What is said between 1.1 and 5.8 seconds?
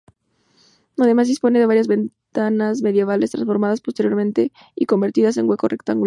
dispone de varias ventanas medievales transformadas posteriormente y convertidas en huecos